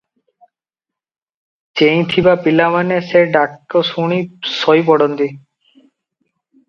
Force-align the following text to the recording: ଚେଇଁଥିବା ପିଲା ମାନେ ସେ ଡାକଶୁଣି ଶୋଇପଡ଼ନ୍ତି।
ଚେଇଁଥିବା 1.81 2.33
ପିଲା 2.47 2.69
ମାନେ 2.77 2.97
ସେ 3.11 3.21
ଡାକଶୁଣି 3.37 4.19
ଶୋଇପଡ଼ନ୍ତି। 4.55 5.33